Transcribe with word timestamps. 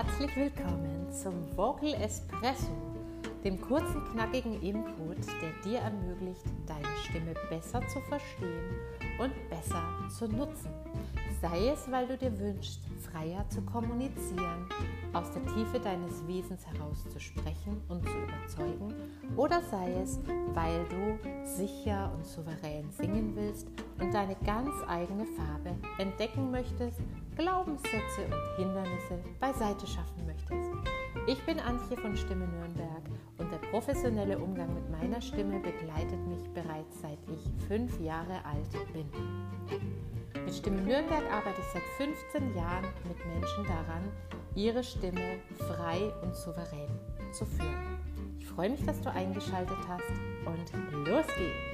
Herzlich 0.00 0.36
willkommen 0.36 1.08
zum 1.10 1.34
Vocal 1.56 1.92
Espresso, 1.94 2.70
dem 3.42 3.60
kurzen, 3.60 4.04
knackigen 4.12 4.62
Input, 4.62 5.26
der 5.42 5.50
dir 5.64 5.80
ermöglicht, 5.80 6.44
deine 6.68 6.86
Stimme 7.02 7.34
besser 7.50 7.80
zu 7.88 8.00
verstehen 8.02 8.76
und 9.18 9.32
besser 9.50 9.82
zu 10.08 10.28
nutzen. 10.28 10.70
Sei 11.42 11.70
es, 11.70 11.90
weil 11.90 12.06
du 12.06 12.16
dir 12.16 12.38
wünschst, 12.38 12.80
freier 13.10 13.44
zu 13.48 13.60
kommunizieren, 13.62 14.68
aus 15.14 15.32
der 15.32 15.44
Tiefe 15.52 15.80
deines 15.80 16.24
Wesens 16.28 16.64
heraus 16.64 17.02
zu 17.12 17.18
sprechen 17.18 17.82
oder 19.38 19.62
sei 19.62 19.94
es, 20.02 20.18
weil 20.52 20.84
du 20.88 21.46
sicher 21.46 22.10
und 22.12 22.26
souverän 22.26 22.90
singen 22.90 23.34
willst 23.36 23.68
und 24.00 24.12
deine 24.12 24.34
ganz 24.44 24.74
eigene 24.88 25.24
Farbe 25.26 25.76
entdecken 25.98 26.50
möchtest, 26.50 26.98
Glaubenssätze 27.36 28.24
und 28.26 28.56
Hindernisse 28.56 29.20
beiseite 29.38 29.86
schaffen 29.86 30.26
möchtest. 30.26 30.70
Ich 31.28 31.40
bin 31.46 31.60
Antje 31.60 31.96
von 31.96 32.16
Stimme 32.16 32.48
Nürnberg 32.48 33.02
und 33.38 33.52
der 33.52 33.58
professionelle 33.70 34.38
Umgang 34.38 34.74
mit 34.74 34.90
meiner 34.90 35.20
Stimme 35.20 35.60
begleitet 35.60 36.26
mich 36.26 36.42
bereits 36.50 37.00
seit 37.00 37.18
ich 37.32 37.66
fünf 37.68 38.00
Jahre 38.00 38.44
alt 38.44 38.92
bin. 38.92 39.08
Mit 40.44 40.54
Stimme 40.54 40.82
Nürnberg 40.82 41.22
arbeite 41.32 41.60
ich 41.60 41.72
seit 41.72 41.82
15 41.96 42.56
Jahren 42.56 42.86
mit 43.06 43.18
Menschen 43.24 43.64
daran, 43.66 44.10
ihre 44.56 44.82
Stimme 44.82 45.38
frei 45.58 46.12
und 46.22 46.34
souverän 46.34 46.90
zu 47.30 47.46
führen. 47.46 47.77
Freue 48.58 48.70
mich, 48.70 48.84
dass 48.84 49.00
du 49.00 49.12
eingeschaltet 49.12 49.78
hast 49.86 50.02
und 50.44 51.06
los 51.06 51.26
geht's! 51.28 51.67